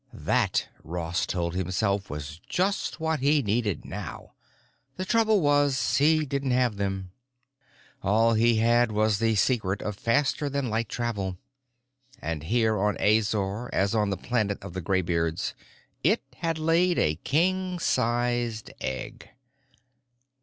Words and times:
That, 0.13 0.67
Ross 0.83 1.27
told 1.27 1.53
himself, 1.53 2.09
was 2.09 2.39
just 2.49 2.99
what 2.99 3.19
he 3.19 3.43
needed 3.43 3.85
now. 3.85 4.33
The 4.97 5.05
trouble 5.05 5.41
was, 5.41 5.97
he 5.97 6.25
didn't 6.25 6.49
have 6.49 6.77
them. 6.77 7.11
All 8.01 8.33
he 8.33 8.55
had 8.55 8.91
was 8.91 9.19
the 9.19 9.35
secret 9.35 9.79
of 9.83 9.95
faster 9.95 10.49
than 10.49 10.71
light 10.71 10.89
travel. 10.89 11.37
And, 12.19 12.41
here 12.45 12.79
on 12.79 12.97
Azor 12.99 13.69
as 13.71 13.93
on 13.93 14.09
the 14.09 14.17
planet 14.17 14.57
of 14.63 14.73
the 14.73 14.81
graybeards, 14.81 15.53
it 16.03 16.23
had 16.37 16.57
laid 16.57 16.97
a 16.97 17.17
king 17.23 17.77
sized 17.77 18.71
egg. 18.81 19.29